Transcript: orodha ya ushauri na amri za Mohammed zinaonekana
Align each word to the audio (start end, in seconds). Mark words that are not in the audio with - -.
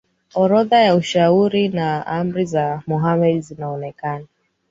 orodha 0.35 0.79
ya 0.79 0.95
ushauri 0.95 1.67
na 1.69 2.05
amri 2.07 2.45
za 2.45 2.81
Mohammed 2.87 3.41
zinaonekana 3.41 4.27